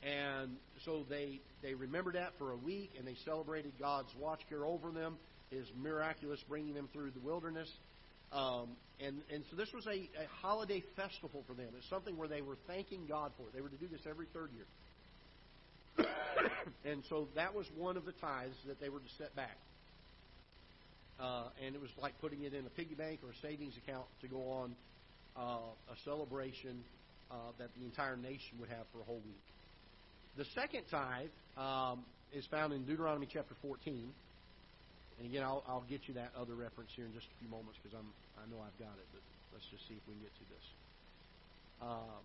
[0.02, 4.64] And so they, they remembered that for a week, and they celebrated God's watch care
[4.64, 5.16] over them,
[5.50, 7.68] His miraculous bringing them through the wilderness.
[8.32, 11.68] Um, and, and so this was a, a holiday festival for them.
[11.76, 13.54] It's something where they were thanking God for it.
[13.54, 14.66] They were to do this every third year.
[16.84, 19.56] and so that was one of the tithes that they were to set back.
[21.20, 24.06] Uh, and it was like putting it in a piggy bank or a savings account
[24.20, 24.74] to go on
[25.36, 26.82] uh, a celebration
[27.30, 29.42] uh, that the entire nation would have for a whole week.
[30.36, 34.12] The second tithe um, is found in Deuteronomy chapter 14.
[35.18, 37.78] And again, I'll, I'll get you that other reference here in just a few moments
[37.82, 39.22] because I'm I know I've got it, but
[39.54, 40.66] let's just see if we can get to this.
[41.82, 42.22] Um,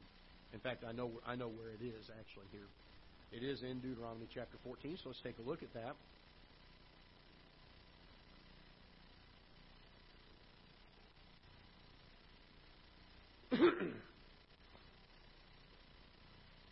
[0.53, 2.67] in fact, I know I know where it is actually here.
[3.31, 5.95] It is in Deuteronomy chapter 14, so let's take a look at that.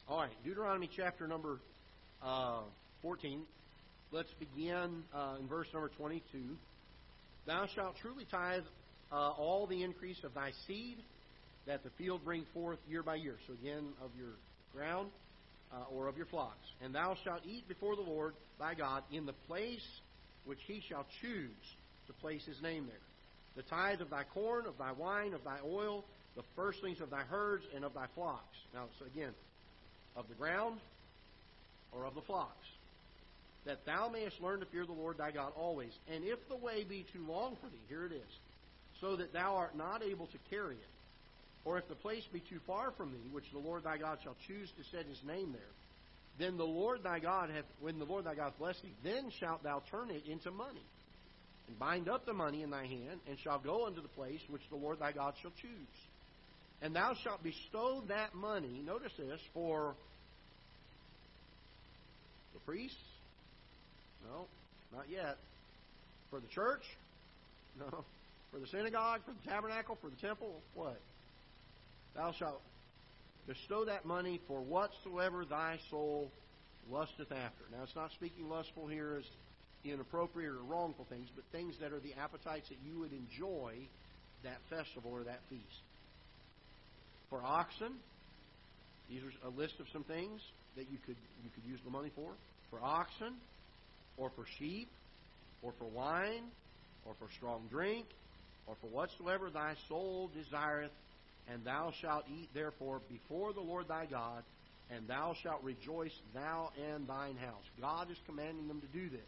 [0.10, 1.60] All right, Deuteronomy chapter number
[2.24, 2.62] uh,
[3.04, 3.44] 14.
[4.12, 6.22] Let's begin uh, in verse number 22.
[7.46, 8.64] Thou shalt truly tithe
[9.12, 10.98] uh, all the increase of thy seed
[11.66, 13.36] that the field bring forth year by year.
[13.48, 14.34] So again, of your
[14.74, 15.10] ground
[15.74, 16.66] uh, or of your flocks.
[16.82, 19.86] And thou shalt eat before the Lord thy God in the place
[20.46, 21.50] which he shall choose
[22.08, 22.96] to place his name there.
[23.58, 27.24] The tithe of thy corn, of thy wine, of thy oil, the firstlings of thy
[27.24, 28.56] herds and of thy flocks.
[28.74, 29.34] Now, so again,
[30.16, 30.80] of the ground
[31.92, 32.68] or of the flocks,
[33.68, 35.92] that thou mayest learn to fear the Lord thy God always.
[36.14, 38.40] And if the way be too long for thee, here it is,
[39.02, 40.90] so that thou art not able to carry it,
[41.66, 44.36] or if the place be too far from thee, which the Lord thy God shall
[44.48, 45.62] choose to set his name there,
[46.40, 49.64] then the Lord thy God hath, when the Lord thy God bless thee, then shalt
[49.64, 50.86] thou turn it into money,
[51.68, 54.62] and bind up the money in thy hand, and shall go unto the place which
[54.70, 55.98] the Lord thy God shall choose.
[56.82, 59.96] And thou shalt bestow that money, notice this, for
[62.54, 62.96] the priests?
[64.28, 64.46] No,
[64.96, 65.38] not yet.
[66.30, 66.84] For the church?
[67.80, 68.04] No.
[68.52, 69.22] For the synagogue?
[69.26, 69.98] For the tabernacle?
[70.02, 70.54] For the temple?
[70.74, 71.00] What?
[72.16, 72.62] Thou shalt
[73.48, 76.30] bestow that money for whatsoever thy soul
[76.90, 77.64] lusteth after.
[77.72, 79.26] Now, it's not speaking lustful here as
[79.86, 83.76] inappropriate or wrongful things, but things that are the appetites that you would enjoy
[84.44, 85.84] that festival or that feast.
[87.30, 87.94] For oxen,
[89.10, 90.42] these are a list of some things
[90.76, 92.32] that you could you could use the money for.
[92.70, 93.36] For oxen,
[94.18, 94.90] or for sheep,
[95.62, 96.44] or for wine,
[97.06, 98.06] or for strong drink,
[98.68, 100.92] or for whatsoever thy soul desireth,
[101.50, 104.44] and thou shalt eat therefore before the Lord thy God,
[104.90, 107.64] and thou shalt rejoice, thou and thine house.
[107.80, 109.22] God is commanding them to do this.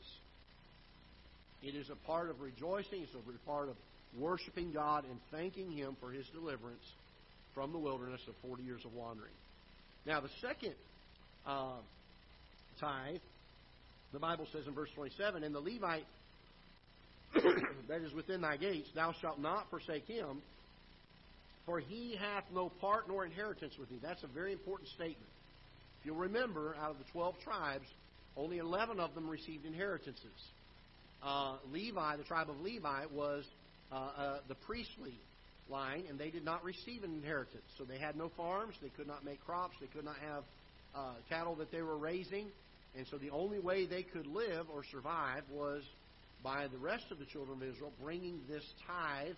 [1.62, 3.76] It is a part of rejoicing, it's a part of
[4.18, 6.84] worshiping God and thanking Him for His deliverance
[7.54, 9.34] from the wilderness of 40 years of wandering.
[10.06, 10.74] Now, the second
[11.46, 11.78] uh,
[12.80, 13.20] tithe,
[14.14, 16.06] the Bible says in verse 27, And the Levite
[17.88, 20.42] that is within thy gates, thou shalt not forsake him,
[21.66, 24.00] for he hath no part nor inheritance with thee.
[24.02, 25.30] That's a very important statement.
[26.00, 27.86] If you'll remember, out of the 12 tribes,
[28.36, 30.26] only 11 of them received inheritances.
[31.22, 33.44] Uh, Levi, the tribe of Levi, was
[33.92, 35.14] uh, uh, the priestly
[35.70, 37.64] line, and they did not receive an inheritance.
[37.78, 40.44] So they had no farms, they could not make crops, they could not have
[40.96, 42.48] uh, cattle that they were raising,
[42.98, 45.84] and so the only way they could live or survive was
[46.44, 49.36] by the rest of the children of Israel bringing this tithe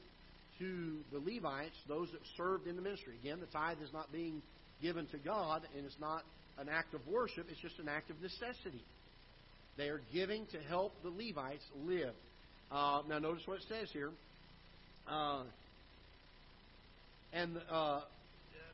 [0.59, 3.15] to the Levites, those that served in the ministry.
[3.21, 4.41] Again, the tithe is not being
[4.81, 6.23] given to God, and it's not
[6.59, 8.83] an act of worship, it's just an act of necessity.
[9.77, 12.13] They are giving to help the Levites live.
[12.71, 14.11] Uh, now, notice what it says here.
[15.07, 15.43] Uh,
[17.33, 18.01] and uh,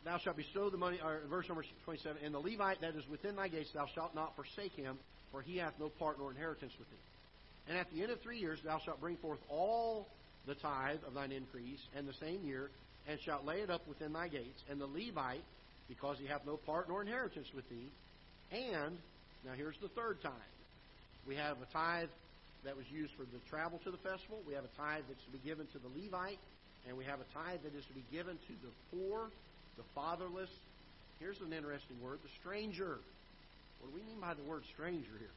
[0.05, 3.36] thou shalt bestow the money, or verse number 27, and the Levite that is within
[3.36, 4.97] thy gates, thou shalt not forsake him,
[5.31, 6.97] for he hath no part nor inheritance with thee.
[7.69, 10.07] And at the end of three years thou shalt bring forth all
[10.45, 12.69] the tithe of thine increase, and the same year,
[13.07, 14.63] and shalt lay it up within thy gates.
[14.69, 15.43] And the Levite,
[15.89, 17.89] because he hath no part nor inheritance with thee,
[18.51, 18.97] and,
[19.45, 20.31] now here's the third tithe.
[21.27, 22.10] We have a tithe
[22.63, 24.39] that was used for the travel to the festival.
[24.47, 26.39] We have a tithe that's to be given to the Levite.
[26.88, 29.27] And we have a tithe that is to be given to the poor,
[29.77, 30.49] the fatherless.
[31.19, 32.97] Here's an interesting word the stranger.
[33.79, 35.35] What do we mean by the word stranger here?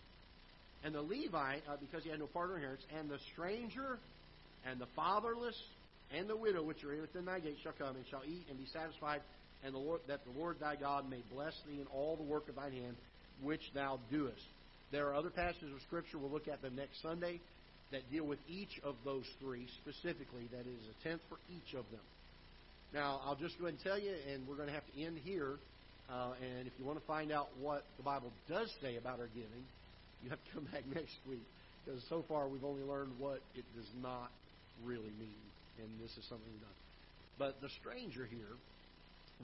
[0.82, 3.98] And the Levite, uh, because he had no partner inheritance, and the stranger,
[4.64, 5.56] and the fatherless,
[6.12, 8.58] and the widow which are in within thy gate shall come and shall eat and
[8.58, 9.20] be satisfied,
[9.62, 12.48] and the Lord, that the Lord thy God may bless thee in all the work
[12.48, 12.96] of thine hand
[13.42, 14.40] which thou doest.
[14.92, 17.40] There are other passages of Scripture we'll look at them next Sunday
[17.92, 20.48] that deal with each of those three specifically.
[20.52, 22.00] That is a tenth for each of them.
[22.92, 25.18] Now, I'll just go ahead and tell you, and we're going to have to end
[25.24, 25.54] here.
[26.10, 29.28] Uh, and if you want to find out what the Bible does say about our
[29.28, 29.64] giving,
[30.24, 31.46] you have to come back next week.
[31.84, 34.30] Because so far we've only learned what it does not
[34.84, 35.42] really mean.
[35.78, 36.80] And this is something we've done.
[37.38, 38.58] But the stranger here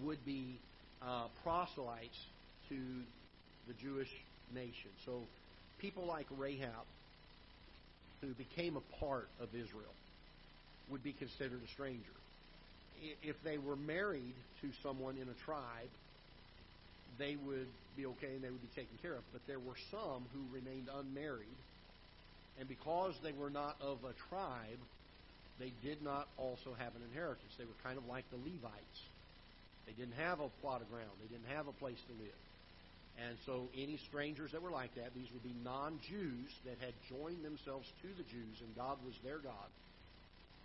[0.05, 0.59] would be
[1.01, 2.19] uh, proselytes
[2.69, 2.77] to
[3.69, 4.11] the Jewish
[4.53, 4.91] nation.
[5.07, 5.21] So
[5.81, 6.85] people like Rahab,
[8.21, 9.95] who became a part of Israel
[10.91, 12.17] would be considered a stranger.
[13.23, 15.91] If they were married to someone in a tribe,
[17.19, 19.25] they would be okay and they would be taken care of.
[19.33, 21.59] But there were some who remained unmarried,
[22.59, 24.81] and because they were not of a tribe,
[25.59, 27.53] they did not also have an inheritance.
[27.59, 29.01] They were kind of like the Levites.
[29.87, 32.41] They didn't have a plot of ground, they didn't have a place to live.
[33.17, 36.93] And so any strangers that were like that, these would be non Jews that had
[37.09, 39.71] joined themselves to the Jews and God was their God.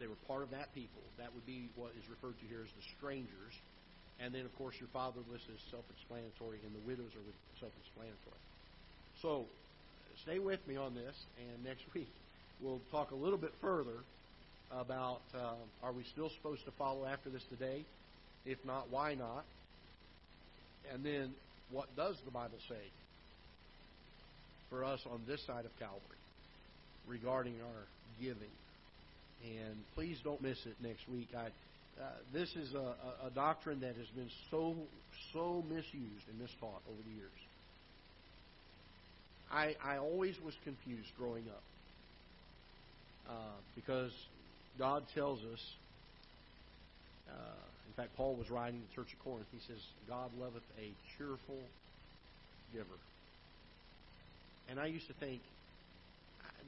[0.02, 1.06] They were part of that people.
[1.22, 3.54] That would be what is referred to here as the strangers.
[4.18, 7.26] And then, of course, your fatherless is self explanatory, and the widows are
[7.62, 8.42] self explanatory.
[9.22, 9.46] So,
[10.26, 12.10] stay with me on this, and next week
[12.60, 14.02] we'll talk a little bit further
[14.74, 17.86] about uh, are we still supposed to follow after this today?
[18.46, 19.46] If not, why not?
[20.92, 21.34] And then
[21.70, 22.90] what does the Bible say
[24.70, 26.22] for us on this side of Calvary
[27.08, 27.86] regarding our
[28.20, 28.50] giving?
[29.44, 31.30] And please don't miss it next week.
[31.36, 34.76] I, uh, this is a, a, doctrine that has been so
[35.34, 37.32] so misused and mistaught over the years.
[39.52, 41.64] I I always was confused growing up
[43.30, 44.12] uh, because
[44.78, 45.60] God tells us.
[47.30, 47.34] Uh,
[47.88, 49.48] in fact, Paul was writing to the Church of Corinth.
[49.52, 51.60] He says, "God loveth a cheerful
[52.74, 53.00] giver."
[54.70, 55.42] And I used to think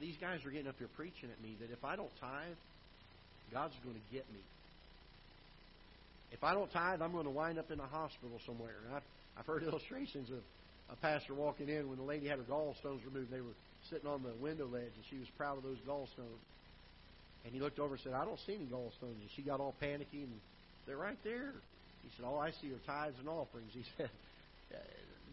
[0.00, 2.58] these guys are getting up here preaching at me that if I don't tithe,
[3.52, 4.40] God's going to get me.
[6.32, 8.74] If I don't tithe, I'm going to wind up in a hospital somewhere.
[8.86, 9.06] And I've,
[9.38, 10.42] I've heard illustrations of
[10.90, 13.30] a pastor walking in when the lady had her gallstones removed.
[13.30, 13.56] They were
[13.90, 16.42] sitting on the window ledge, and she was proud of those gallstones.
[17.44, 19.20] And he looked over and said, I don't see any gallstones.
[19.20, 20.32] And she got all panicky, and
[20.86, 21.52] they're right there.
[22.02, 23.70] He said, All I see are tithes and offerings.
[23.72, 24.10] He said,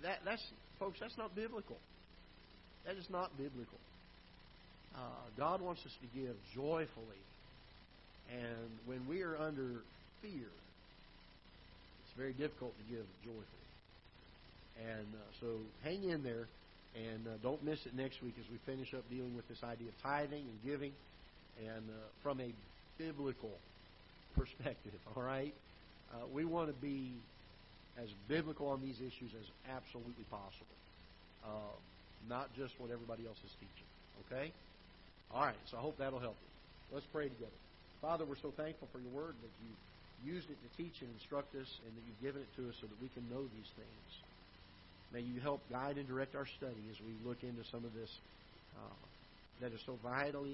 [0.04, 0.44] that, That's,
[0.80, 1.78] folks, that's not biblical.
[2.86, 3.78] That is not biblical.
[4.96, 5.00] Uh,
[5.38, 7.24] God wants us to give joyfully.
[8.32, 9.82] And when we are under
[10.22, 10.48] fear,
[12.04, 13.46] it's very difficult to give joyfully.
[14.88, 15.48] And uh, so
[15.84, 16.48] hang in there
[16.96, 19.88] and uh, don't miss it next week as we finish up dealing with this idea
[19.88, 20.92] of tithing and giving
[21.60, 22.52] and uh, from a
[22.98, 23.52] biblical
[24.36, 25.54] perspective, all right?
[26.14, 27.14] Uh, we want to be
[27.98, 30.78] as biblical on these issues as absolutely possible,
[31.46, 31.76] uh,
[32.30, 33.90] not just what everybody else is teaching,
[34.26, 34.52] okay?
[35.34, 36.96] All right, so I hope that'll help you.
[36.96, 37.56] Let's pray together.
[38.02, 41.56] Father, we're so thankful for your word that you used it to teach and instruct
[41.56, 44.10] us and that you've given it to us so that we can know these things.
[45.14, 48.10] May you help guide and direct our study as we look into some of this
[48.76, 49.00] uh,
[49.62, 50.50] that is so vitally